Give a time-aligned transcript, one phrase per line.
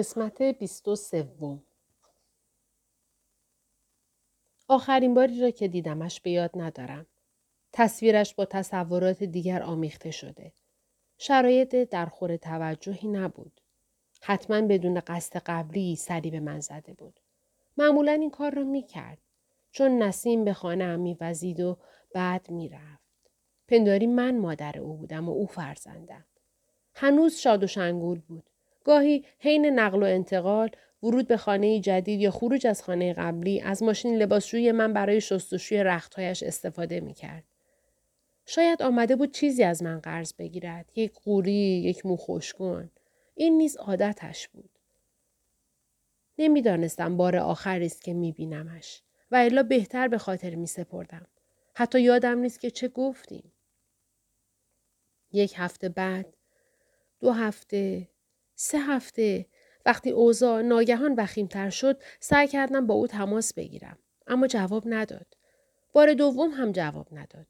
[0.00, 1.28] قسمت 23
[4.68, 7.06] آخرین باری را که دیدمش به یاد ندارم.
[7.72, 10.52] تصویرش با تصورات دیگر آمیخته شده.
[11.18, 13.60] شرایط در خور توجهی نبود.
[14.22, 17.20] حتما بدون قصد قبلی سری به من زده بود.
[17.76, 19.18] معمولا این کار را می کرد.
[19.70, 21.76] چون نسیم به خانه هم می و
[22.14, 23.30] بعد می رفت.
[23.68, 26.24] پنداری من مادر او بودم و او فرزندم.
[26.94, 28.49] هنوز شاد و شنگول بود.
[28.84, 30.70] گاهی حین نقل و انتقال
[31.02, 35.84] ورود به خانه جدید یا خروج از خانه قبلی از ماشین لباسشوی من برای شستشوی
[35.84, 37.44] رختهایش استفاده می کرد.
[38.46, 40.92] شاید آمده بود چیزی از من قرض بگیرد.
[40.96, 42.90] یک قوری، یک مو خوشگون.
[43.34, 44.70] این نیز عادتش بود.
[46.38, 51.26] نمی‌دانستم بار آخری است که میبینمش و الا بهتر به خاطر می سپردم.
[51.74, 53.52] حتی یادم نیست که چه گفتیم.
[55.32, 56.36] یک هفته بعد،
[57.20, 58.08] دو هفته،
[58.62, 59.46] سه هفته
[59.86, 65.26] وقتی اوضاع ناگهان وخیمتر شد سعی کردم با او تماس بگیرم اما جواب نداد
[65.92, 67.46] بار دوم هم جواب نداد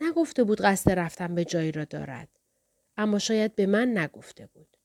[0.00, 2.28] نگفته بود قصد رفتن به جایی را دارد
[2.96, 4.76] اما شاید به من نگفته بود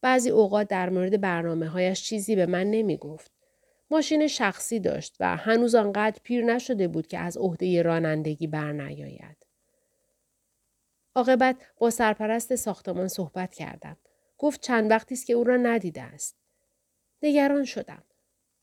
[0.00, 3.30] بعضی اوقات در مورد برنامه هایش چیزی به من نمی گفت.
[3.90, 9.46] ماشین شخصی داشت و هنوز آنقدر پیر نشده بود که از عهده رانندگی برنیاید.
[11.14, 13.96] عاقبت با سرپرست ساختمان صحبت کردم.
[14.40, 16.36] گفت چند وقتی است که او را ندیده است.
[17.22, 18.02] نگران شدم.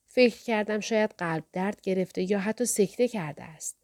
[0.06, 3.78] فکر کردم شاید قلب درد گرفته یا حتی سکته کرده است.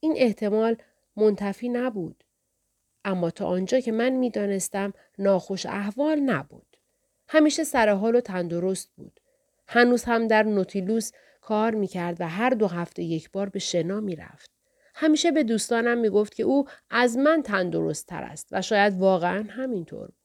[0.00, 0.76] این احتمال
[1.16, 2.24] منتفی نبود.
[3.04, 6.76] اما تا آنجا که من می‌دانستم ناخوش احوال نبود.
[7.28, 9.20] همیشه سرحال و تندرست بود.
[9.68, 14.50] هنوز هم در نوتیلوس کار می‌کرد و هر دو هفته یک بار به شنا می‌رفت.
[14.94, 20.06] همیشه به دوستانم می‌گفت که او از من تندرست تر است و شاید واقعا همینطور
[20.06, 20.21] بود.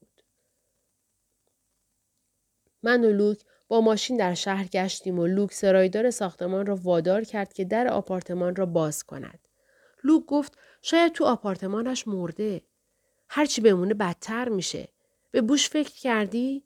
[2.82, 7.52] من و لوک با ماشین در شهر گشتیم و لوک سرایدار ساختمان را وادار کرد
[7.52, 9.38] که در آپارتمان را باز کند.
[10.04, 12.62] لوک گفت شاید تو آپارتمانش مرده.
[13.28, 14.88] هرچی بمونه بدتر میشه.
[15.30, 16.64] به بوش فکر کردی؟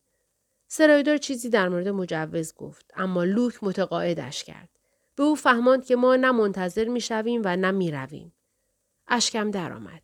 [0.68, 4.68] سرایدار چیزی در مورد مجوز گفت اما لوک متقاعدش کرد.
[5.16, 8.32] به او فهماند که ما نه منتظر می‌شویم و نه می‌رویم.
[9.08, 10.02] اشکم درآمد.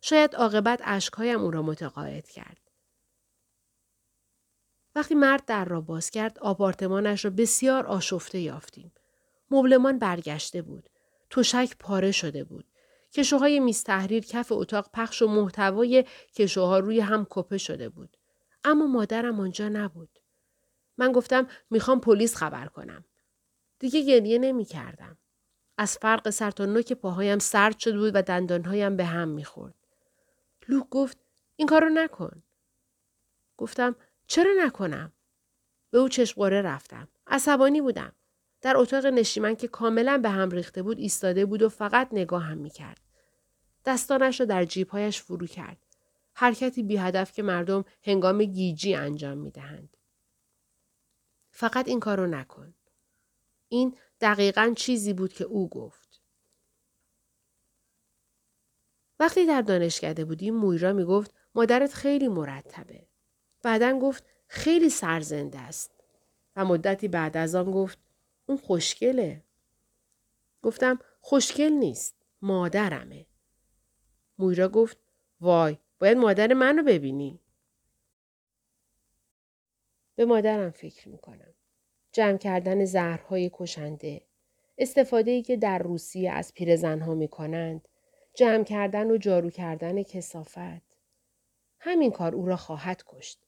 [0.00, 2.67] شاید عاقبت اشکهایم او را متقاعد کرد.
[4.98, 8.92] وقتی مرد در را باز کرد آپارتمانش را بسیار آشفته یافتیم.
[9.50, 10.88] مبلمان برگشته بود.
[11.30, 12.64] تشک پاره شده بود.
[13.12, 16.04] کشوهای میز تحریر کف اتاق پخش و محتوای
[16.34, 18.16] کشوها روی هم کپه شده بود.
[18.64, 20.18] اما مادرم آنجا نبود.
[20.98, 23.04] من گفتم می‌خوام پلیس خبر کنم.
[23.78, 25.18] دیگه گریه نمی کردم.
[25.78, 29.74] از فرق سر تا نوک پاهایم سرد شده بود و دندانهایم به هم می‌خورد.
[30.68, 31.18] لوک گفت
[31.56, 32.42] این کارو نکن.
[33.56, 33.96] گفتم
[34.28, 35.12] چرا نکنم؟
[35.90, 37.08] به او چشمقره رفتم.
[37.26, 38.12] عصبانی بودم.
[38.60, 42.58] در اتاق نشیمن که کاملا به هم ریخته بود ایستاده بود و فقط نگاه هم
[42.58, 43.00] می‌کرد.
[43.84, 45.86] دستانش را در جیبهایش فرو کرد.
[46.34, 49.96] حرکتی بی هدف که مردم هنگام گیجی انجام می دهند.
[51.50, 52.74] فقط این کارو نکن.
[53.68, 56.22] این دقیقا چیزی بود که او گفت.
[59.20, 63.07] وقتی در دانشکده بودیم مویرا می گفت مادرت خیلی مرتبه.
[63.62, 65.90] بعدا گفت خیلی سرزنده است.
[66.56, 67.98] و مدتی بعد از آن گفت
[68.46, 69.42] اون خوشگله.
[70.62, 72.14] گفتم خوشگل نیست.
[72.42, 73.26] مادرمه.
[74.38, 74.98] مویرا گفت
[75.40, 77.40] وای باید مادر منو ببینی.
[80.16, 81.54] به مادرم فکر می‌کنم.
[82.12, 84.22] جمع کردن زهرهای کشنده.
[84.78, 87.88] استفاده ای که در روسیه از پیرزنها می کنند.
[88.34, 90.82] جمع کردن و جارو کردن کسافت.
[91.80, 93.47] همین کار او را خواهد کشت.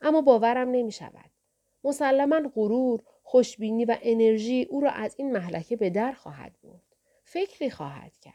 [0.00, 1.30] اما باورم نمی شود.
[1.84, 6.96] مسلما غرور، خوشبینی و انرژی او را از این محلکه به در خواهد برد.
[7.24, 8.34] فکری خواهد کرد.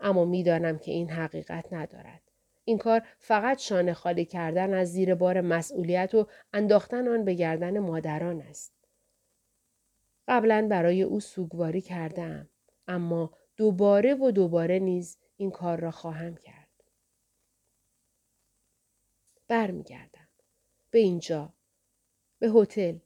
[0.00, 2.22] اما می‌دانم که این حقیقت ندارد.
[2.64, 7.78] این کار فقط شانه خالی کردن از زیر بار مسئولیت و انداختن آن به گردن
[7.78, 8.72] مادران است.
[10.28, 12.48] قبلا برای او سوگواری کردم
[12.88, 16.63] اما دوباره و دوباره نیز این کار را خواهم کرد.
[19.54, 20.28] برمیگردم
[20.90, 21.52] به اینجا
[22.38, 22.98] به هتل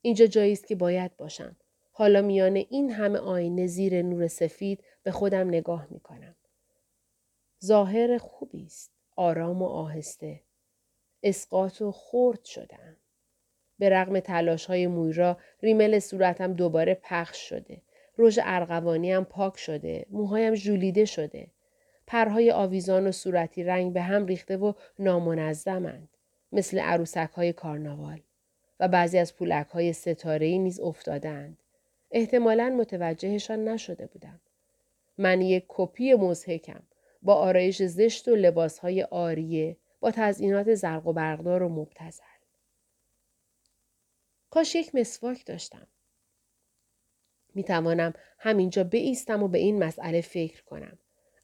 [0.00, 1.56] اینجا جایی است که باید باشم
[1.90, 6.34] حالا میان این همه آینه زیر نور سفید به خودم نگاه می کنم.
[7.64, 8.92] ظاهر خوبی است.
[9.16, 10.40] آرام و آهسته.
[11.22, 12.96] اسقاط و خورد شدم.
[13.78, 17.82] به رغم تلاش های مویرا ریمل صورتم دوباره پخش شده.
[18.18, 20.06] رژ ارغوانیم پاک شده.
[20.10, 21.53] موهایم ژولیده شده.
[22.06, 26.08] پرهای آویزان و صورتی رنگ به هم ریخته و نامنظمند.
[26.52, 28.20] مثل عروسک های کارناوال
[28.80, 31.58] و بعضی از پولک های ستاره نیز افتادند.
[32.10, 34.40] احتمالا متوجهشان نشده بودم.
[35.18, 36.82] من یک کپی مزهکم
[37.22, 42.24] با آرایش زشت و لباس های آریه با تزئینات زرق و برقدار و مبتزل.
[44.50, 45.86] کاش یک مسواک داشتم.
[47.54, 50.98] می توانم همینجا بیستم و به این مسئله فکر کنم.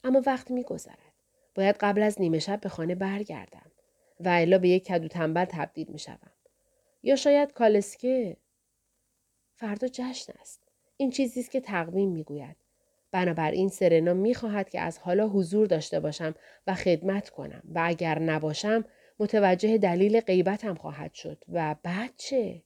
[0.05, 1.13] اما وقت می گذرد.
[1.55, 3.71] باید قبل از نیمه شب به خانه برگردم.
[4.21, 6.33] و الا به یک کدو تنبل تبدیل می شدم.
[7.03, 8.37] یا شاید کالسکه
[9.55, 10.63] فردا جشن است.
[10.97, 12.57] این چیزی است که تقویم می‌گوید.
[13.13, 16.35] بنابراین سرنا می‌خواهد که از حالا حضور داشته باشم
[16.67, 18.85] و خدمت کنم و اگر نباشم
[19.19, 22.63] متوجه دلیل غیبتم خواهد شد و بعد چه؟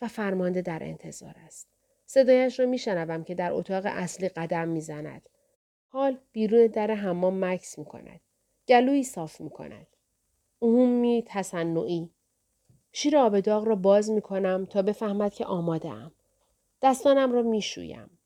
[0.00, 1.71] و فرمانده در انتظار است.
[2.12, 5.28] صدایش را میشنوم که در اتاق اصلی قدم می‌زند.
[5.88, 8.20] حال بیرون در حمام مکس می کند.
[8.68, 9.86] گلویی صاف می کند.
[10.62, 12.10] عمومی تصنعی.
[12.92, 16.12] شیر آب داغ را باز می کنم تا بفهمد که آماده ام.
[16.82, 18.18] دستانم را می شویم.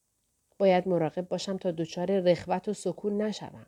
[0.58, 3.66] باید مراقب باشم تا دچار رخوت و سکون نشوم.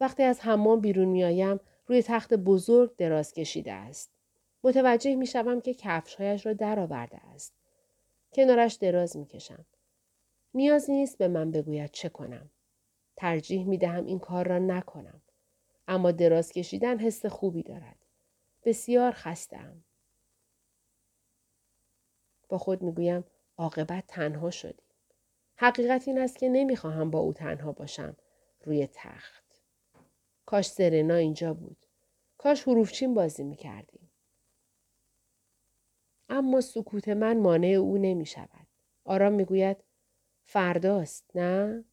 [0.00, 4.15] وقتی از حمام بیرون می آیم روی تخت بزرگ دراز کشیده است.
[4.66, 7.54] متوجه می شوم که کفشهایش را درآورده است.
[8.32, 9.66] کنارش دراز می کشم.
[10.54, 12.50] نیازی نیست به من بگوید چه کنم.
[13.16, 15.22] ترجیح می دهم این کار را نکنم.
[15.88, 17.96] اما دراز کشیدن حس خوبی دارد.
[18.64, 19.84] بسیار خستم.
[22.48, 23.24] با خود می‌گویم
[23.56, 24.86] عاقبت تنها شدیم.
[25.56, 28.16] حقیقت این است که نمی‌خواهم با او تنها باشم
[28.64, 29.62] روی تخت.
[30.46, 31.86] کاش سرنا اینجا بود.
[32.38, 34.05] کاش حروفچین بازی می‌کردیم.
[36.28, 38.66] اما سکوت من مانع او نمی شود.
[39.04, 39.76] آرام می‌گوید
[40.44, 41.84] فرداست نه؟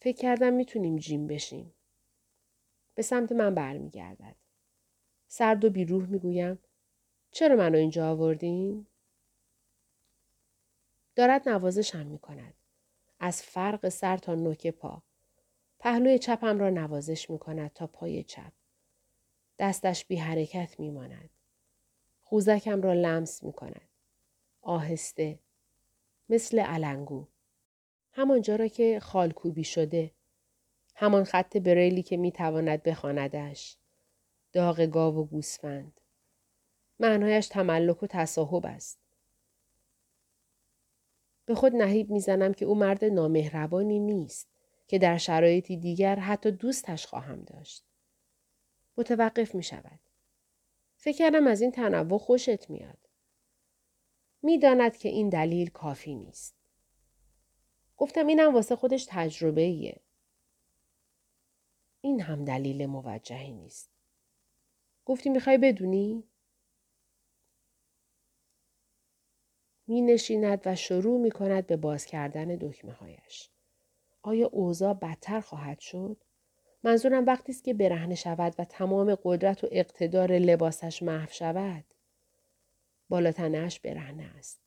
[0.00, 1.74] فکر کردم می‌تونیم جیم بشیم.
[2.94, 4.36] به سمت من برمیگردد.
[5.28, 6.58] سرد و بیروح می‌گویم
[7.30, 8.86] چرا منو اینجا آوردین؟
[11.16, 12.54] دارد نوازشم می کند.
[13.20, 15.02] از فرق سر تا نوک پا.
[15.78, 18.52] پهلوی چپم را نوازش می کند تا پای چپ.
[19.58, 21.30] دستش بی حرکت می ماند.
[22.28, 23.88] خوزکم را لمس می کند.
[24.62, 25.38] آهسته.
[26.28, 27.26] مثل علنگو.
[28.12, 30.10] همانجا را که خالکوبی شده.
[30.94, 33.76] همان خط بریلی که می تواند بخواندش.
[34.52, 36.00] داغ گاو و گوسفند.
[37.00, 38.98] معنایش تملک و تصاحب است.
[41.46, 44.48] به خود نهیب می‌زنم که او مرد نامهربانی نیست
[44.86, 47.84] که در شرایطی دیگر حتی دوستش خواهم داشت.
[48.96, 50.00] متوقف می شود.
[51.00, 52.98] فکر کردم از این تنوع خوشت میاد.
[54.42, 56.54] می‌داند که این دلیل کافی نیست.
[57.96, 60.00] گفتم اینم واسه خودش تجربه ایه.
[62.00, 63.90] این هم دلیل موجهی نیست.
[65.04, 66.24] گفتی می‌خوای بدونی؟
[69.86, 73.50] می نشیند و شروع می کند به باز کردن دکمه هایش.
[74.22, 76.24] آیا اوضاع بدتر خواهد شد؟
[76.82, 81.84] منظورم وقتی است که برهنه شود و تمام قدرت و اقتدار لباسش محو شود.
[83.08, 84.60] بالاتنش برهنه است.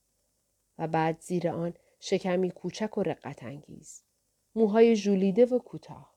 [0.77, 4.03] و بعد زیر آن شکمی کوچک و رقت انگیز.
[4.55, 6.15] موهای ژولیده و کوتاه.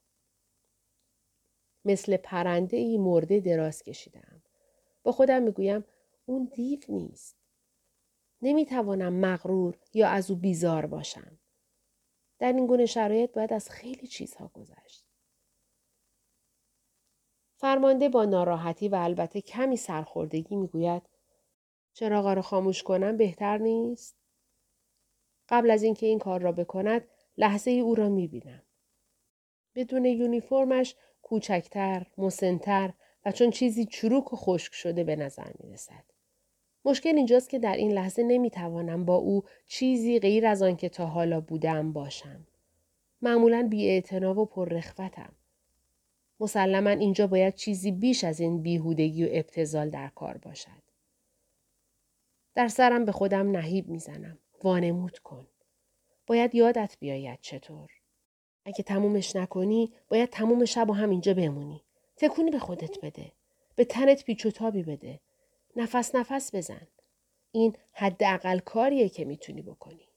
[1.85, 4.43] مثل پرنده ای مرده دراز کشیدم.
[5.03, 5.84] با خودم می‌گویم
[6.27, 7.36] اون دیو نیست.
[8.43, 11.39] نمی‌توانم مغرور یا از او بیزار باشم.
[12.39, 15.05] در این گونه شرایط باید از خیلی چیزها گذشت.
[17.56, 21.03] فرمانده با ناراحتی و البته کمی سرخوردگی می‌گوید
[21.93, 24.17] چراغا را خاموش کنم بهتر نیست؟
[25.49, 27.08] قبل از اینکه این کار را بکند
[27.39, 28.63] لحظه ای او را می‌بینم.
[29.75, 32.93] بدون یونیفرمش کوچکتر، مسنتر
[33.25, 36.05] و چون چیزی چروک و خشک شده به نظر می رسد.
[36.84, 41.06] مشکل اینجاست که در این لحظه نمی‌توانم با او چیزی غیر از آن که تا
[41.06, 42.46] حالا بودم باشم.
[43.23, 45.32] معمولا بی و پررخوتم.
[46.44, 50.82] مسلما اینجا باید چیزی بیش از این بیهودگی و ابتزال در کار باشد.
[52.55, 54.39] در سرم به خودم نهیب می‌زنم.
[54.65, 55.46] وانمود کن.
[56.27, 57.91] باید یادت بیاید چطور.
[58.65, 61.84] اگه تمومش نکنی باید تموم شب و هم اینجا بمونی.
[62.17, 63.32] تکونی به خودت بده.
[63.77, 65.20] به تنت پیچ و تابی بده.
[65.77, 66.86] نفس نفس بزن.
[67.53, 70.08] این حداقل کاریه که می‌تونی بکنی.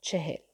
[0.00, 0.45] چهل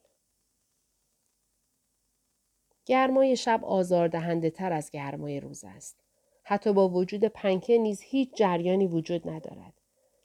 [2.85, 5.99] گرمای شب آزاردهنده تر از گرمای روز است.
[6.43, 9.73] حتی با وجود پنکه نیز هیچ جریانی وجود ندارد.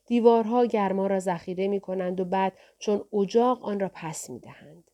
[0.07, 4.91] دیوارها گرما را ذخیره می کنند و بعد چون اجاق آن را پس می دهند.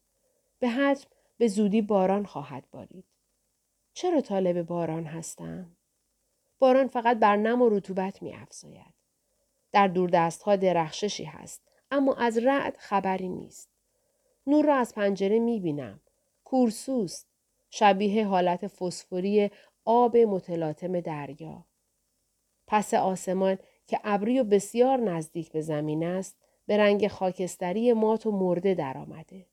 [0.59, 3.04] به حتم به زودی باران خواهد بارید.
[3.94, 5.76] چرا طالب باران هستم؟
[6.59, 8.94] باران فقط بر نم و رطوبت می افزاید.
[9.73, 13.71] در دست ها درخششی هست اما از رعد خبری نیست.
[14.47, 16.00] نور را از پنجره می بینم.
[16.44, 17.34] کورسوست.
[17.76, 19.50] شبیه حالت فسفوری
[19.85, 21.64] آب متلاطم دریا.
[22.66, 28.31] پس آسمان که ابری و بسیار نزدیک به زمین است به رنگ خاکستری مات و
[28.31, 29.47] مرده درآمده.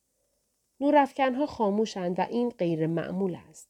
[0.79, 3.69] نورافکنها خاموشند و این غیر معمول است.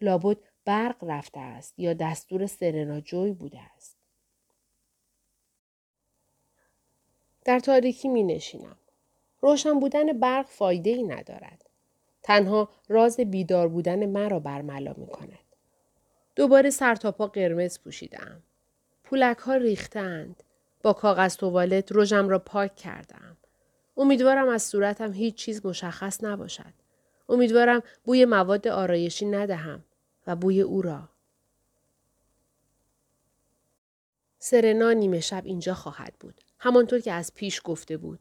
[0.00, 3.96] لابد برق رفته است یا دستور سرنا جوی بوده است.
[7.44, 8.76] در تاریکی می نشینم.
[9.40, 11.69] روشن بودن برق فایده ای ندارد.
[12.22, 15.38] تنها راز بیدار بودن مرا برملا می کند.
[16.36, 18.42] دوباره سرتاپا قرمز پوشیدم.
[19.04, 20.42] پولک ها ریختند.
[20.82, 23.36] با کاغذ توالت رژم را پاک کردم.
[23.96, 26.72] امیدوارم از صورتم هیچ چیز مشخص نباشد.
[27.28, 29.84] امیدوارم بوی مواد آرایشی ندهم
[30.26, 31.08] و بوی او را.
[34.38, 36.40] سرنا نیمه شب اینجا خواهد بود.
[36.58, 38.20] همانطور که از پیش گفته بود.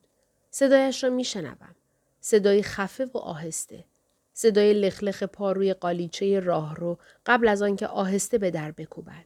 [0.49, 1.75] صدایش را میشنوم.
[2.21, 3.85] صدای خفه و آهسته.
[4.33, 9.25] صدای لخلخ پا روی قالیچه راهرو قبل از آنکه آهسته به در بکوبد.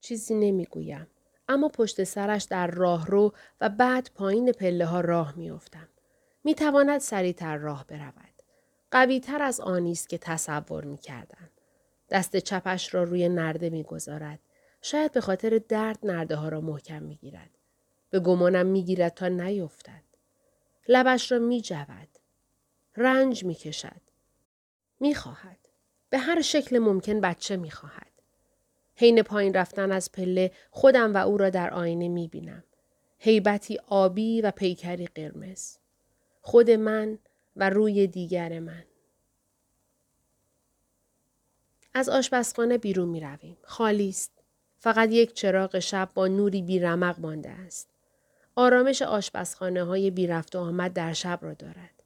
[0.00, 1.06] چیزی نمی‌گویم.
[1.48, 5.88] اما پشت سرش در راهرو و بعد پایین پله ها راه میافتم.
[6.44, 8.42] می تواند سریعتر راه برود.
[8.90, 11.50] قوی تر از آنی است که تصور می کردم.
[12.10, 14.38] دست چپش را روی نرده می گذارد.
[14.82, 17.50] شاید به خاطر درد نرده ها را محکم می گیرد.
[18.10, 20.09] به گمانم می گیرد تا نیفتد.
[20.92, 22.08] لبش را می جود.
[22.96, 24.00] رنج می کشد.
[25.00, 25.68] می خواهد.
[26.10, 28.12] به هر شکل ممکن بچه می خواهد.
[28.94, 32.64] حین پایین رفتن از پله خودم و او را در آینه می بینم.
[33.18, 35.76] حیبتی آبی و پیکری قرمز.
[36.40, 37.18] خود من
[37.56, 38.84] و روی دیگر من.
[41.94, 43.56] از آشپزخانه بیرون می رویم.
[43.62, 44.32] خالی است.
[44.78, 47.89] فقط یک چراغ شب با نوری بیرمق مانده است.
[48.54, 52.02] آرامش آشپزخانه های بی رفت آمد در شب را دارد.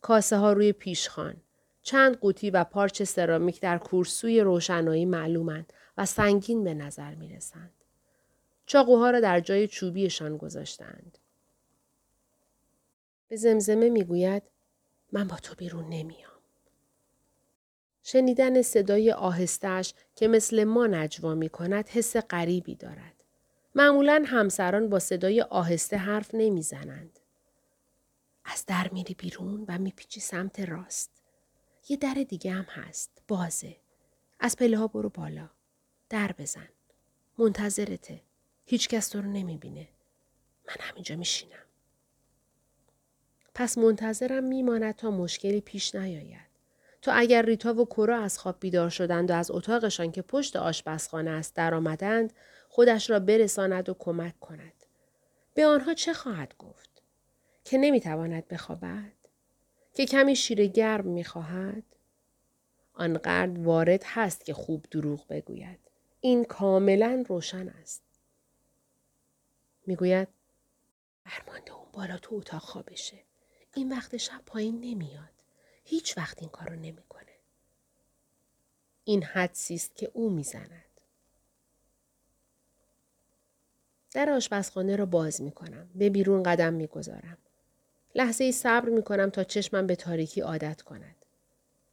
[0.00, 1.36] کاسه ها روی پیشخان.
[1.82, 7.72] چند قوطی و پارچ سرامیک در کورسوی روشنایی معلومند و سنگین به نظر می رسند.
[8.66, 11.18] چاقوها را در جای چوبیشان گذاشتند.
[13.28, 14.42] به زمزمه می گوید
[15.12, 16.32] من با تو بیرون نمیام.
[18.02, 23.21] شنیدن صدای آهستش که مثل ما نجوا می کند حس غریبی دارد.
[23.74, 27.18] معمولا همسران با صدای آهسته حرف نمی‌زنند.
[28.44, 31.10] از در میری بیرون و میپیچی سمت راست.
[31.88, 33.10] یه در دیگه هم هست.
[33.28, 33.76] بازه.
[34.40, 35.50] از پله ها برو بالا.
[36.08, 36.68] در بزن.
[37.38, 38.22] منتظرته.
[38.64, 39.88] هیچکس تو رو نمی‌بینه.
[40.68, 41.52] من همینجا میشینم.
[43.54, 46.52] پس منتظرم میماند تا مشکلی پیش نیاید.
[47.02, 51.30] تا اگر ریتا و کرا از خواب بیدار شدند و از اتاقشان که پشت آشپزخانه
[51.30, 52.32] است درآمدند
[52.74, 54.72] خودش را برساند و کمک کند.
[55.54, 57.02] به آنها چه خواهد گفت؟
[57.64, 59.12] که نمی‌تواند بخوابد؟
[59.94, 61.82] که کمی شیر گرم می‌خواهد؟
[62.94, 65.78] آنقدر وارد هست که خوب دروغ بگوید.
[66.20, 68.02] این کاملا روشن است.
[69.86, 70.28] می‌گوید
[71.24, 73.18] برمانده اون بالا تو اتاق خوابشه.
[73.74, 75.32] این وقت شب پایین نمیاد.
[75.84, 77.32] هیچ وقت این کارو نمی‌کنه.
[79.04, 80.91] این حدسی است که او می‌زند.
[84.14, 85.90] در آشپزخانه را باز می کنم.
[85.94, 87.38] به بیرون قدم می گذارم.
[88.14, 91.16] لحظه ای صبر می کنم تا چشمم به تاریکی عادت کند.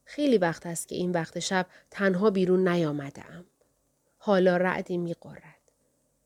[0.04, 3.44] خیلی وقت است که این وقت شب تنها بیرون نیامده ام.
[4.18, 5.60] حالا رعدی می قرد.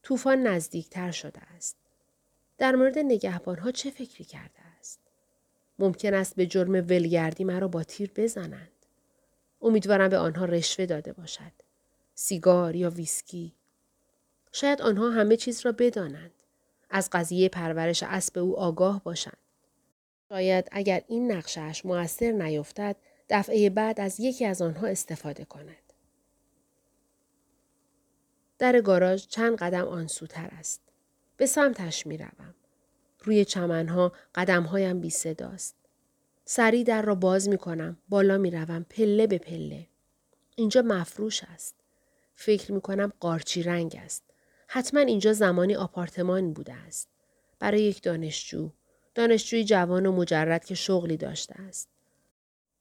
[0.03, 1.77] طوفان نزدیکتر شده است.
[2.59, 5.01] در مورد نگهبانها چه فکری کرده است؟
[5.79, 8.69] ممکن است به جرم ولگردی مرا با تیر بزنند.
[9.63, 11.53] امیدوارم به آنها رشوه داده باشد.
[12.15, 13.53] سیگار یا ویسکی
[14.57, 16.31] شاید آنها همه چیز را بدانند.
[16.91, 19.37] از قضیه پرورش اسب او آگاه باشند.
[20.29, 22.97] شاید اگر این نقشش موثر نیفتد
[23.29, 25.93] دفعه بعد از یکی از آنها استفاده کند.
[28.59, 30.81] در گاراژ چند قدم آن سوتر است.
[31.37, 32.55] به سمتش می روم.
[33.21, 35.77] روی چمنها قدمهایم بی صداست.
[36.45, 37.97] سری در را باز می کنم.
[38.09, 39.87] بالا می روم پله به پله.
[40.57, 41.75] اینجا مفروش است.
[42.35, 44.34] فکر می کنم قارچی رنگ است.
[44.67, 47.09] حتما اینجا زمانی آپارتمان بوده است.
[47.59, 48.71] برای یک دانشجو.
[49.15, 51.89] دانشجوی جوان و مجرد که شغلی داشته است.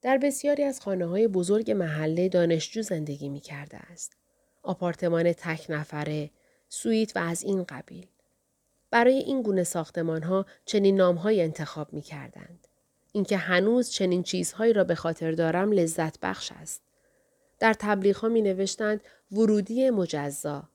[0.02, 4.16] در بسیاری از خانه های بزرگ محله دانشجو زندگی می کرده است.
[4.62, 6.30] آپارتمان تک نفره،
[6.68, 8.06] سویت و از این قبیل.
[8.90, 12.68] برای این گونه ساختمان ها چنین نام های انتخاب می کردند.
[13.12, 16.82] اینکه هنوز چنین چیزهایی را به خاطر دارم لذت بخش است.
[17.58, 19.00] در تبلیغ ها می نوشتند
[19.32, 20.68] ورودی مجزا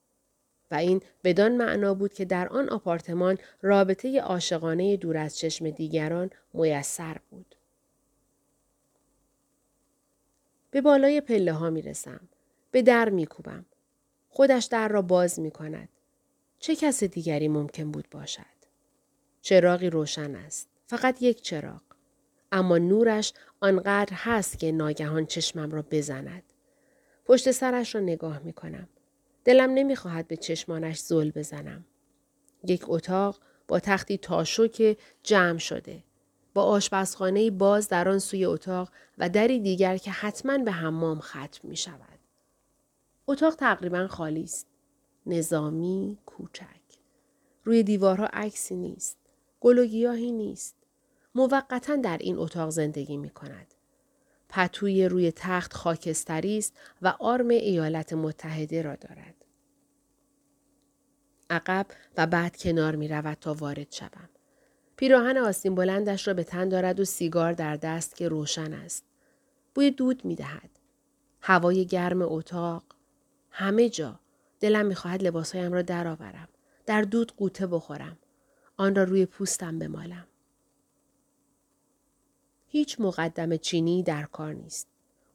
[0.71, 6.29] و این بدان معنا بود که در آن آپارتمان رابطه عاشقانه دور از چشم دیگران
[6.53, 7.55] میسر بود.
[10.71, 12.19] به بالای پله ها می رسم.
[12.71, 13.65] به در می کوبم.
[14.29, 15.89] خودش در را باز می کند.
[16.59, 18.59] چه کس دیگری ممکن بود باشد؟
[19.41, 20.67] چراغی روشن است.
[20.88, 21.81] فقط یک چراغ.
[22.51, 26.43] اما نورش آنقدر هست که ناگهان چشمم را بزند.
[27.25, 28.88] پشت سرش را نگاه می کنم.
[29.46, 31.86] دلم نمی‌خواهد به چشمانش زل بزنم.
[32.63, 36.03] یک اتاق با تختی تاشو که جمع شده.
[36.53, 41.67] با آشپزخانه باز در آن سوی اتاق و دری دیگر که حتما به حمام ختم
[41.67, 42.19] می شود.
[43.27, 44.67] اتاق تقریبا خالی است.
[45.25, 46.65] نظامی کوچک.
[47.63, 49.17] روی دیوارها عکسی نیست.
[49.60, 50.75] گل و گیاهی نیست.
[51.36, 53.74] موقتا در این اتاق زندگی می کند.
[54.50, 59.36] پتوی روی تخت خاکستری است و آرم ایالات متحده را دارد.
[61.50, 61.86] عقب
[62.18, 64.29] و بعد کنار می رود تا وارد شوم.
[64.96, 69.03] پیراهن آستین بلندش را به تن دارد و سیگار در دست که روشن است.
[69.75, 70.70] بوی دود می دهد.
[71.41, 72.84] هوای گرم اتاق.
[73.51, 74.20] همه جا.
[74.60, 76.48] دلم می خواهد لباسهایم را درآورم.
[76.86, 78.18] در دود قوطه بخورم.
[78.77, 80.27] آن را روی پوستم بمالم.
[82.71, 84.88] هیچ مقدم چینی در کار نیست.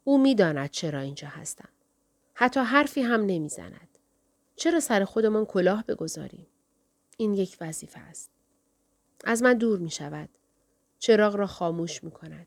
[0.05, 1.69] او می‌داند چرا اینجا هستم.
[2.35, 3.89] حتی حرفی هم نمی‌زند.
[4.57, 6.47] چرا سر خودمان کلاه بگذاریم؟
[7.17, 8.31] این یک وظیفه است.
[9.25, 10.29] از من دور می شود.
[10.99, 12.47] چراغ را خاموش می کند.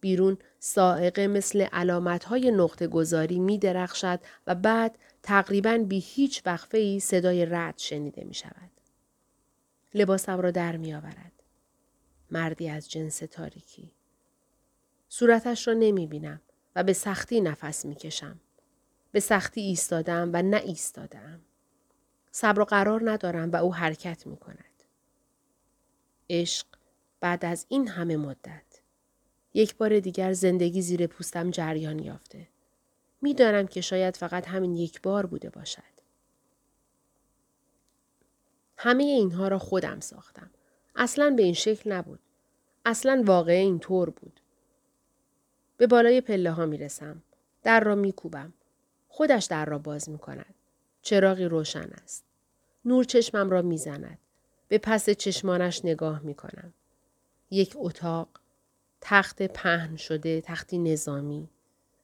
[0.00, 6.78] بیرون سائقه مثل علامت های نقطه گذاری می درخشد و بعد تقریبا بی هیچ وقفه
[6.78, 8.70] ای صدای رد شنیده می شود.
[9.94, 11.35] لباسم را در می آورد.
[12.30, 13.92] مردی از جنس تاریکی.
[15.08, 16.40] صورتش را نمی بینم
[16.76, 18.40] و به سختی نفس می کشم.
[19.12, 21.40] به سختی ایستادم و نه ایستادم.
[22.30, 24.82] صبر و قرار ندارم و او حرکت می کند.
[26.30, 26.66] عشق
[27.20, 28.80] بعد از این همه مدت.
[29.54, 32.48] یک بار دیگر زندگی زیر پوستم جریان یافته.
[33.22, 35.82] می‌دانم که شاید فقط همین یک بار بوده باشد.
[38.76, 40.50] همه اینها را خودم ساختم.
[40.96, 42.20] اصلا به این شکل نبود.
[42.84, 44.40] اصلا واقعه این طور بود.
[45.76, 47.22] به بالای پله ها می رسم.
[47.62, 48.52] در را می کوبم.
[49.08, 50.54] خودش در را باز می کند.
[51.02, 52.24] چراغی روشن است.
[52.84, 54.18] نور چشمم را می زند.
[54.68, 56.72] به پس چشمانش نگاه می کنم.
[57.50, 58.28] یک اتاق،
[59.00, 61.48] تخت پهن شده، تختی نظامی.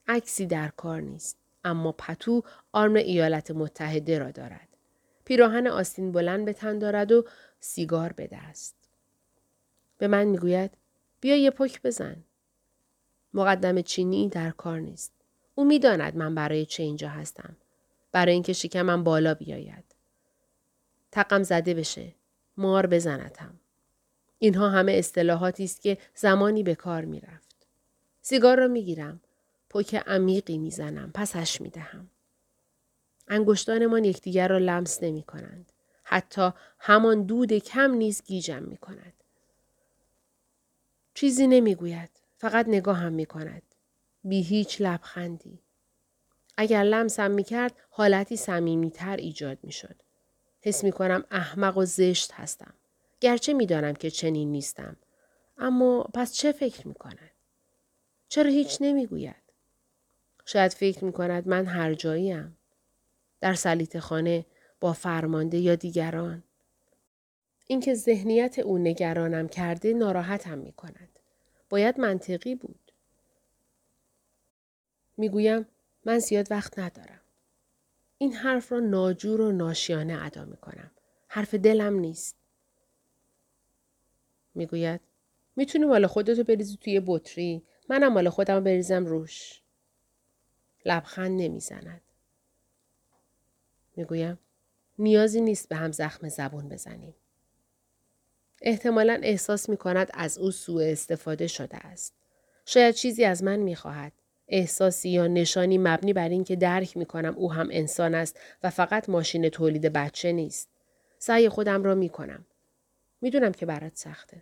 [0.07, 1.37] عکسی در کار نیست.
[1.63, 4.77] اما پتو آرم ایالات متحده را دارد.
[5.25, 7.25] پیراهن آستین بلند به تن دارد و
[7.59, 8.82] سیگار به دست.
[10.03, 10.71] به من می‌گوید
[11.21, 12.23] بیا یه پک بزن.
[13.33, 15.13] مقدم چینی در کار نیست.
[15.55, 17.57] او می‌داند من برای چه اینجا هستم.
[18.11, 19.83] برای اینکه شکمم بالا بیاید.
[21.11, 22.15] تقم زده بشه.
[22.57, 23.59] مار بزنتم.
[24.39, 27.67] اینها همه اصطلاحاتی است که زمانی به کار می‌رفت.
[28.21, 29.21] سیگار را می‌گیرم.
[29.69, 31.11] پک عمیقی می‌زنم.
[31.13, 32.09] پسش می‌دهم.
[33.27, 35.71] انگشتانمان یکدیگر را لمس نمی کنند.
[36.03, 39.13] حتی همان دود کم نیز گیجم می کند.
[41.13, 42.09] چیزی نمی‌گوید.
[42.37, 43.61] فقط نگاه هم می کند.
[44.23, 45.59] بی هیچ لبخندی.
[46.57, 48.37] اگر لمسم می کرد حالتی
[48.89, 49.95] تر ایجاد می شد.
[50.61, 52.73] حس می کنم احمق و زشت هستم.
[53.19, 54.97] گرچه می دانم که چنین نیستم.
[55.57, 57.31] اما پس چه فکر می کند؟
[58.29, 59.35] چرا هیچ نمی گوید؟
[60.45, 62.57] شاید فکر می کند من هر جاییم.
[63.41, 64.45] در سلیت خانه
[64.79, 66.43] با فرمانده یا دیگران.
[67.73, 71.19] اینکه ذهنیت او نگرانم کرده ناراحتم می کند.
[71.69, 72.91] باید منطقی بود.
[75.17, 75.65] می‌گویم
[76.05, 77.21] من زیاد وقت ندارم.
[78.17, 80.91] این حرف را ناجور و ناشیانه ادا می کنم.
[81.27, 82.35] حرف دلم نیست.
[84.55, 85.01] می‌گوید
[85.55, 89.61] می‌تونی مال خودتو بریزی توی بطری منم مال خودم بریزم روش.
[90.85, 92.01] لبخند نمی‌زند.
[93.95, 94.39] می‌گویم
[94.99, 97.15] نیازی نیست به هم زخم زبون بزنیم.
[98.65, 102.13] احتمالا احساس می کند از او سوء استفاده شده است.
[102.65, 104.11] شاید چیزی از من می خواهد.
[104.47, 109.09] احساسی یا نشانی مبنی بر اینکه درک می کنم او هم انسان است و فقط
[109.09, 110.69] ماشین تولید بچه نیست.
[111.19, 112.45] سعی خودم را می کنم.
[113.21, 114.41] می دونم که برات سخته.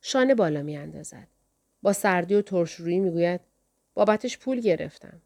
[0.00, 1.28] شانه بالا می اندازد.
[1.82, 3.40] با سردی و ترشرویی می گوید
[3.94, 5.22] بابتش پول گرفتم.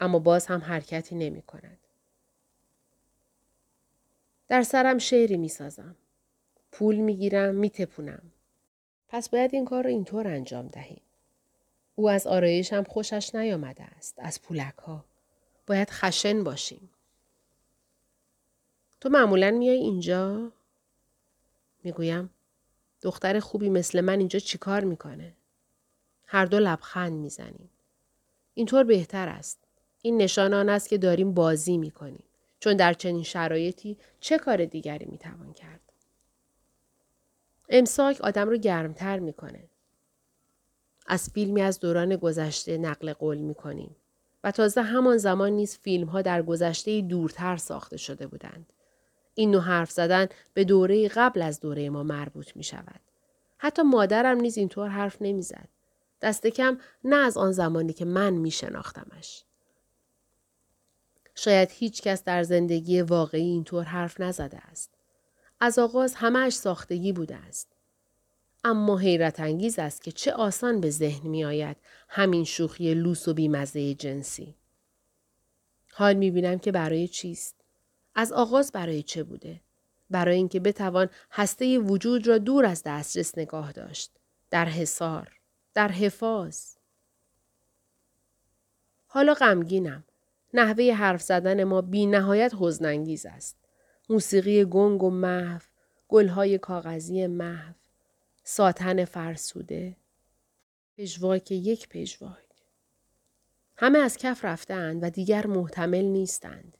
[0.00, 1.78] اما باز هم حرکتی نمی کند.
[4.52, 5.96] در سرم شعری می سازم.
[6.72, 8.22] پول می‌گیرم میتپونم.
[9.08, 11.00] پس باید این کار رو اینطور انجام دهیم.
[11.94, 14.14] او از آرایش هم خوشش نیامده است.
[14.18, 15.04] از پولک ها.
[15.66, 16.90] باید خشن باشیم.
[19.00, 20.52] تو معمولا میای اینجا؟
[21.84, 22.30] می‌گویم
[23.02, 25.32] دختر خوبی مثل من اینجا چیکار می‌کنه؟
[26.26, 27.70] هر دو لبخند می‌زنیم.
[28.54, 29.58] اینطور بهتر است.
[30.02, 32.24] این نشان آن است که داریم بازی می‌کنیم.
[32.62, 35.80] چون در چنین شرایطی چه کار دیگری می‌توان کرد؟
[37.68, 39.64] امساک آدم رو گرمتر می‌کنه.
[41.06, 43.96] از فیلمی از دوران گذشته نقل قول می‌کنیم.
[44.44, 48.72] و تازه همان زمان نیز فیلم ها در گذشته دورتر ساخته شده بودند.
[49.34, 53.00] این نوع حرف زدن به دوره قبل از دوره ما مربوط می شود.
[53.58, 55.68] حتی مادرم نیز اینطور حرف نمی‌زد.
[56.20, 59.44] دست کم نه از آن زمانی که من می شناختمش.
[61.44, 64.90] شاید هیچ کس در زندگی واقعی اینطور حرف نزده است.
[65.60, 67.68] از آغاز همهش ساختگی بوده است.
[68.64, 71.76] اما حیرت انگیز است که چه آسان به ذهن می آید
[72.08, 74.54] همین شوخی لوس و بیمزه جنسی.
[75.92, 77.54] حال می بینم که برای چیست؟
[78.14, 79.60] از آغاز برای چه بوده؟
[80.10, 84.10] برای اینکه بتوان هسته وجود را دور از دسترس نگاه داشت.
[84.50, 85.38] در حصار.
[85.74, 86.76] در حفاظ.
[89.06, 90.04] حالا غمگینم.
[90.54, 93.56] نحوه حرف زدن ما بی نهایت حزنانگیز است.
[94.08, 95.60] موسیقی گنگ و محو،
[96.08, 97.74] گلهای کاغذی محو،
[98.44, 99.96] ساتن فرسوده،
[100.98, 102.38] پژواک یک پژواک.
[103.76, 106.76] همه از کف رفتند و دیگر محتمل نیستند.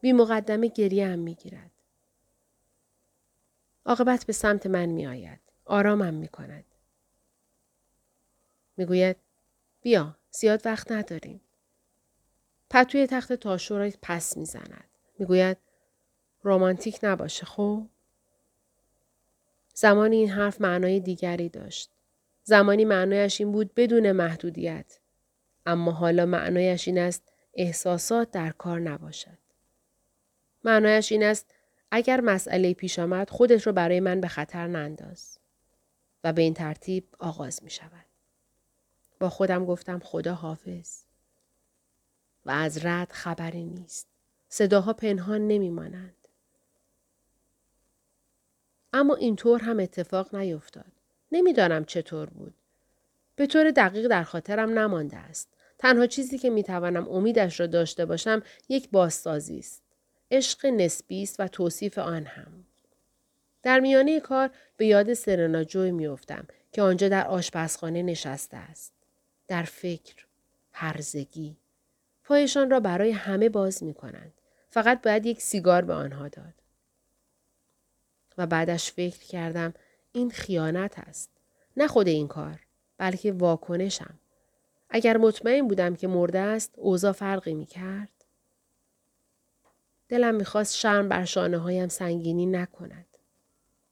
[0.00, 1.70] بی مقدمه گریه هم می گیرد.
[3.86, 5.40] عاقبت به سمت من می آید.
[5.64, 6.64] آرامم می کند.
[8.76, 9.16] می گوید
[9.82, 11.40] بیا زیاد وقت نداریم.
[12.72, 14.84] پتوی تخت تاشو را پس می زند.
[15.18, 15.56] می گوید
[16.42, 17.86] رومانتیک نباشه خب؟
[19.74, 21.90] زمانی این حرف معنای دیگری داشت.
[22.42, 24.98] زمانی معنایش این بود بدون محدودیت.
[25.66, 29.38] اما حالا معنایش این است احساسات در کار نباشد.
[30.64, 31.54] معنایش این است
[31.90, 35.38] اگر مسئله پیش آمد خودت رو برای من به خطر ننداز.
[36.24, 38.06] و به این ترتیب آغاز می شود.
[39.20, 41.01] با خودم گفتم خدا حافظ.
[42.46, 44.06] و از رد خبری نیست.
[44.48, 46.28] صداها پنهان نمی مانند.
[48.92, 50.92] اما اینطور هم اتفاق نیفتاد.
[51.32, 52.54] نمی‌دانم چطور بود.
[53.36, 55.48] به طور دقیق در خاطرم نمانده است.
[55.78, 59.82] تنها چیزی که می‌توانم امیدش را داشته باشم یک بازسازی است.
[60.30, 62.64] عشق نسبی است و توصیف آن هم.
[63.62, 68.92] در میانه کار به یاد سرنا جوی میافتم که آنجا در آشپزخانه نشسته است.
[69.48, 70.26] در فکر،
[70.72, 71.56] هرزگی.
[72.32, 74.32] پایشان را برای همه باز می کنند.
[74.70, 76.54] فقط باید یک سیگار به آنها داد.
[78.38, 79.74] و بعدش فکر کردم
[80.12, 81.30] این خیانت است.
[81.76, 82.60] نه خود این کار
[82.98, 84.18] بلکه واکنشم.
[84.90, 88.24] اگر مطمئن بودم که مرده است اوضاع فرقی می کرد.
[90.08, 93.06] دلم می‌خواست شرم بر شانه هایم سنگینی نکند.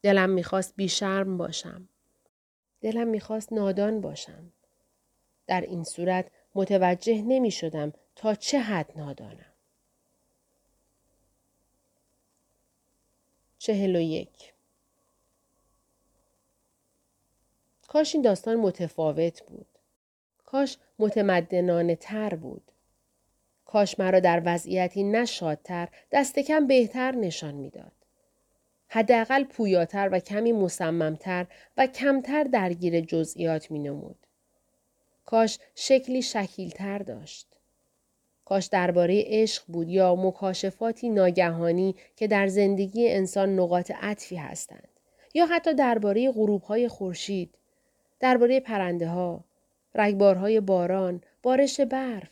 [0.02, 1.88] دلم می‌خواست بی شرم باشم.
[2.80, 4.52] دلم می‌خواست نادان باشم.
[5.46, 9.52] در این صورت متوجه نمی شدم تا چه حد نادانم.
[13.58, 14.52] چهل و یک
[17.88, 19.66] کاش این داستان متفاوت بود.
[20.44, 22.72] کاش متمدنانه تر بود.
[23.64, 27.92] کاش مرا در وضعیتی نشادتر دست کم بهتر نشان می‌داد.
[28.88, 31.46] حداقل پویاتر و کمی مصممتر
[31.76, 34.26] و کمتر درگیر جزئیات می نمود.
[35.26, 37.49] کاش شکلی شکیلتر داشت.
[38.50, 44.88] کاش درباره عشق بود یا مکاشفاتی ناگهانی که در زندگی انسان نقاط عطفی هستند
[45.34, 47.54] یا حتی درباره غروبهای خورشید
[48.20, 49.44] درباره پرنده ها
[49.94, 52.30] رگبارهای باران بارش برف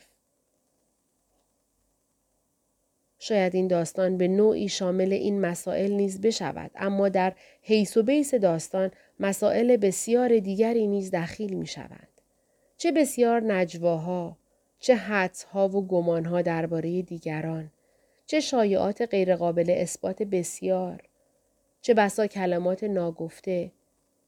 [3.19, 8.33] شاید این داستان به نوعی شامل این مسائل نیز بشود اما در حیث و بیس
[8.33, 12.21] داستان مسائل بسیار دیگری نیز دخیل می شوند.
[12.77, 14.37] چه بسیار نجواها،
[14.79, 17.71] چه حدسها و گمانها درباره دیگران،
[18.25, 21.01] چه شایعات غیرقابل اثبات بسیار،
[21.81, 23.71] چه بسا کلمات ناگفته،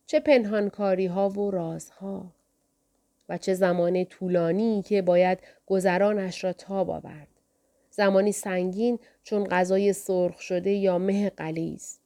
[0.05, 2.25] چه پنهانکاری ها و رازها
[3.29, 7.27] و چه زمان طولانی که باید گذرانش را تاب آورد.
[7.91, 11.99] زمانی سنگین چون غذای سرخ شده یا مه قلیز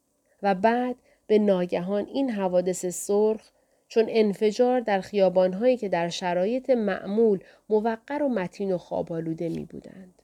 [0.44, 0.96] و بعد
[1.28, 3.52] به ناگهان این حوادث سرخ
[3.88, 10.22] چون انفجار در خیابانهایی که در شرایط معمول موقر و متین و خوابالوده می بودند.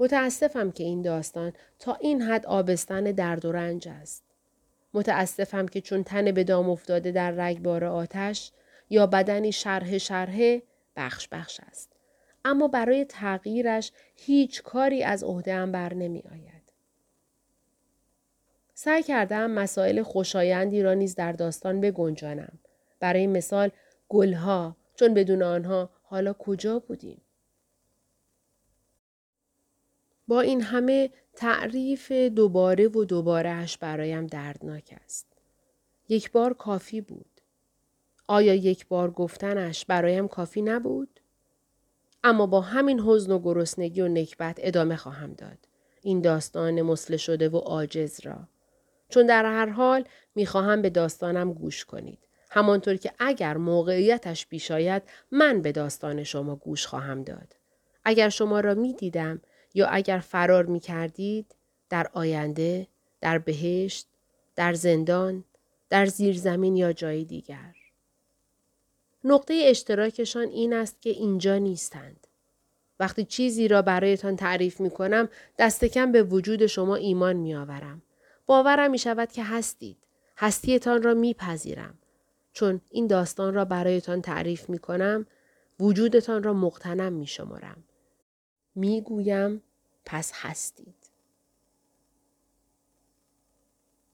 [0.00, 4.22] متاسفم که این داستان تا این حد آبستن درد و رنج است.
[4.94, 8.52] متاسفم که چون تن به دام افتاده در رگبار آتش
[8.90, 10.62] یا بدنی شرح شرحه
[10.96, 11.90] بخش بخش است.
[12.44, 16.53] اما برای تغییرش هیچ کاری از عهدهام بر نمی آید.
[18.74, 22.58] سعی کردم مسائل خوشایندی را نیز در داستان بگنجانم.
[23.00, 23.70] برای مثال
[24.08, 27.20] گلها چون بدون آنها حالا کجا بودیم؟
[30.28, 35.26] با این همه تعریف دوباره و دوبارهش برایم دردناک است.
[36.08, 37.40] یک بار کافی بود.
[38.26, 41.20] آیا یک بار گفتنش برایم کافی نبود؟
[42.24, 45.58] اما با همین حزن و گرسنگی و نکبت ادامه خواهم داد.
[46.02, 48.48] این داستان مسله شده و عاجز را.
[49.08, 52.18] چون در هر حال می‌خواهم به داستانم گوش کنید.
[52.50, 57.56] همانطور که اگر موقعیتش بیشاید من به داستان شما گوش خواهم داد.
[58.04, 59.40] اگر شما را می دیدم
[59.74, 61.54] یا اگر فرار می کردید
[61.90, 62.86] در آینده،
[63.20, 64.06] در بهشت،
[64.56, 65.44] در زندان،
[65.90, 67.74] در زیرزمین یا جای دیگر.
[69.24, 72.26] نقطه اشتراکشان این است که اینجا نیستند.
[73.00, 78.02] وقتی چیزی را برایتان تعریف می کنم دست کم به وجود شما ایمان می آورم.
[78.46, 79.96] باورم می شود که هستید.
[80.36, 81.98] هستیتان را می پذیرم.
[82.52, 85.26] چون این داستان را برایتان تعریف می کنم
[85.80, 87.84] وجودتان را مقتنم می شمارم.
[88.74, 89.62] می گویم
[90.04, 90.94] پس هستید.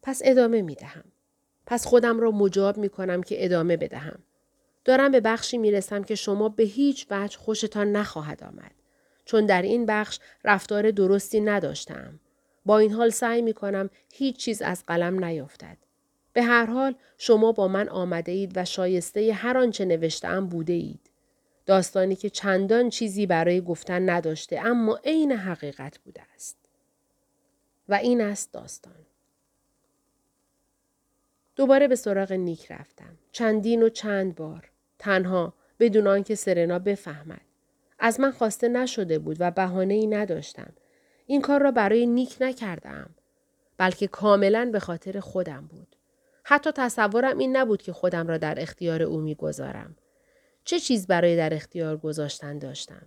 [0.03, 1.05] پس ادامه می دهم.
[1.67, 4.19] پس خودم را مجاب می کنم که ادامه بدهم.
[4.85, 8.73] دارم به بخشی می رسم که شما به هیچ وجه خوشتان نخواهد آمد.
[9.25, 12.21] چون در این بخش رفتار درستی نداشتم.
[12.67, 15.77] با این حال سعی می کنم هیچ چیز از قلم نیفتد.
[16.33, 21.11] به هر حال شما با من آمده اید و شایسته هر آنچه نوشتم بوده اید.
[21.67, 26.57] داستانی که چندان چیزی برای گفتن نداشته اما عین حقیقت بوده است.
[27.89, 29.07] و این است داستان.
[31.57, 33.19] دوباره به سراغ نیک رفتم.
[33.33, 34.71] چندین و چند بار.
[34.99, 37.41] تنها بدون آنکه سرنا بفهمد.
[37.99, 40.73] از من خواسته نشده بود و بهانه ای نداشتم.
[41.31, 43.11] این کار را برای نیک نکردم.
[43.77, 45.97] بلکه کاملا به خاطر خودم بود.
[46.45, 49.97] حتی تصورم این نبود که خودم را در اختیار او می‌گذارم.
[50.65, 53.07] چه چیز برای در اختیار گذاشتن داشتم؟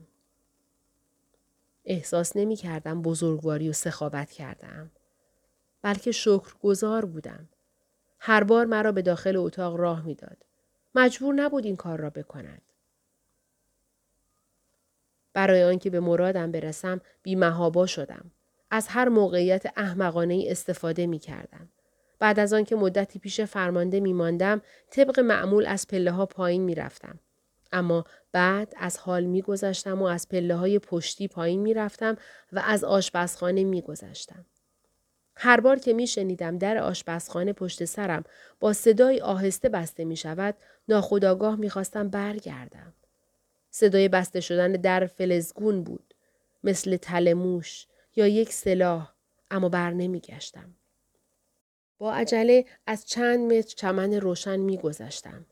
[1.85, 4.91] احساس نمی کردم بزرگواری و سخاوت کردم.
[5.81, 7.49] بلکه شکرگزار بودم.
[8.19, 10.37] هر بار مرا به داخل اتاق راه می‌داد.
[10.95, 12.61] مجبور نبود این کار را بکند.
[15.33, 18.31] برای آنکه به مرادم برسم بیمهابا شدم.
[18.71, 21.69] از هر موقعیت احمقانه استفاده می کردم.
[22.19, 26.75] بعد از آنکه مدتی پیش فرمانده می ماندم طبق معمول از پله ها پایین می
[26.75, 27.19] رفتم.
[27.71, 32.17] اما بعد از حال می گذشتم و از پله های پشتی پایین می رفتم
[32.51, 34.45] و از آشپزخانه می گذشتم.
[35.35, 38.23] هر بار که می شنیدم در آشپزخانه پشت سرم
[38.59, 40.55] با صدای آهسته بسته می شود
[40.87, 42.93] ناخداگاه می خواستم برگردم.
[43.75, 46.13] صدای بسته شدن در فلزگون بود.
[46.63, 49.13] مثل تلموش یا یک سلاح
[49.51, 50.73] اما بر نمی گشتم.
[51.97, 55.45] با عجله از چند متر چمن روشن می گذشتم.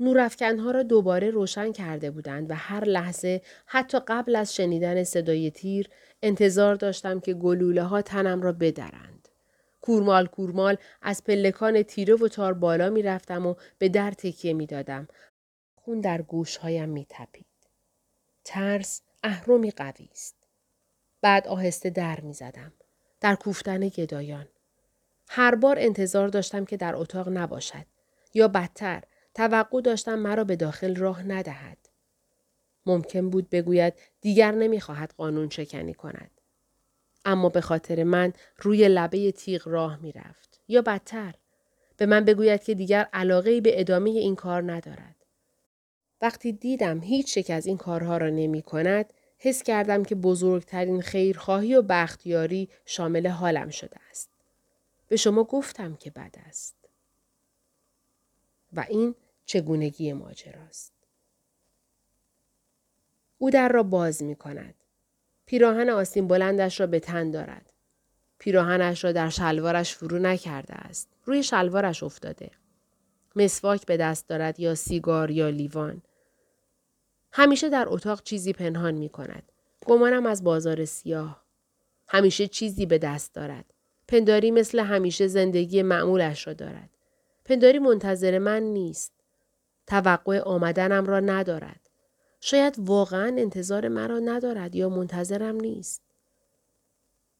[0.00, 5.88] نورافکنها را دوباره روشن کرده بودند و هر لحظه حتی قبل از شنیدن صدای تیر
[6.22, 9.28] انتظار داشتم که گلوله ها تنم را بدرند.
[9.80, 14.66] کورمال کورمال از پلکان تیره و تار بالا می رفتم و به در تکیه می
[14.66, 15.08] دادم.
[15.86, 17.45] خون در گوشهایم می تپید.
[18.48, 20.36] ترس اهرمی قوی است.
[21.20, 22.72] بعد آهسته در می زدم.
[23.20, 24.48] در کوفتن گدایان.
[25.28, 27.86] هر بار انتظار داشتم که در اتاق نباشد.
[28.34, 29.02] یا بدتر
[29.34, 31.78] توقع داشتم مرا به داخل راه ندهد.
[32.86, 36.30] ممکن بود بگوید دیگر نمی‌خواهد قانون شکنی کند.
[37.24, 40.60] اما به خاطر من روی لبه تیغ راه می‌رفت.
[40.68, 41.34] یا بدتر
[41.96, 45.25] به من بگوید که دیگر علاقه به ادامه این کار ندارد.
[46.26, 51.74] وقتی دیدم هیچ یک از این کارها را نمی کند، حس کردم که بزرگترین خیرخواهی
[51.74, 54.30] و بختیاری شامل حالم شده است.
[55.08, 56.76] به شما گفتم که بد است.
[58.72, 60.92] و این چگونگی ماجراست.
[63.38, 64.74] او در را باز می کند.
[65.46, 67.72] پیراهن آسین بلندش را به تن دارد.
[68.38, 71.08] پیراهنش را در شلوارش فرو نکرده است.
[71.24, 72.50] روی شلوارش افتاده.
[73.36, 76.02] مسواک به دست دارد یا سیگار یا لیوان.
[77.38, 79.52] همیشه در اتاق چیزی پنهان می کند.
[79.84, 81.42] گمانم از بازار سیاه.
[82.08, 83.64] همیشه چیزی به دست دارد.
[84.08, 86.90] پنداری مثل همیشه زندگی معمولش را دارد.
[87.44, 89.12] پنداری منتظر من نیست.
[89.86, 91.80] توقع آمدنم را ندارد.
[92.40, 96.02] شاید واقعا انتظار مرا ندارد یا منتظرم نیست.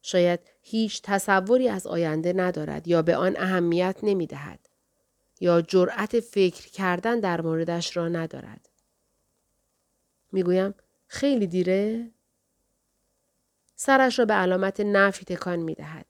[0.02, 4.60] شاید هیچ تصوری از آینده ندارد یا به آن اهمیت نمی دهد.
[5.40, 8.65] یا جرأت فکر کردن در موردش را ندارد.
[10.36, 10.74] می‌گویم
[11.06, 12.10] خیلی دیره؟
[13.76, 16.06] سرش را به علامت نفی تکان می دهد.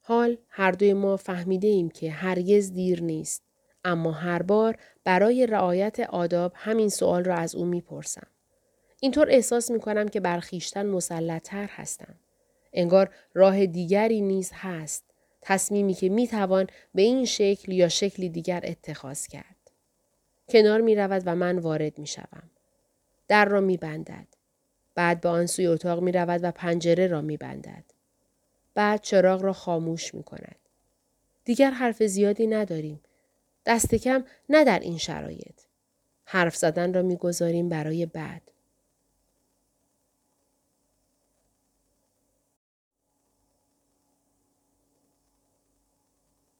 [0.00, 3.42] حال هر دوی ما فهمیده ایم که هرگز دیر نیست.
[3.84, 8.26] اما هر بار برای رعایت آداب همین سوال را از او می‌پرسم.
[9.00, 12.14] اینطور احساس می کنم که برخیشتن مسلطتر هستم.
[12.72, 15.04] انگار راه دیگری نیز هست.
[15.40, 19.70] تصمیمی که می توان به این شکل یا شکلی دیگر اتخاذ کرد.
[20.48, 22.50] کنار می و من وارد می شوم.
[23.30, 24.26] در را می بندد.
[24.94, 27.84] بعد به آن سوی اتاق می رود و پنجره را می بندد.
[28.74, 30.56] بعد چراغ را خاموش می کند.
[31.44, 33.00] دیگر حرف زیادی نداریم.
[33.66, 35.60] دست کم نه در این شرایط.
[36.24, 38.42] حرف زدن را می‌گذاریم برای بعد.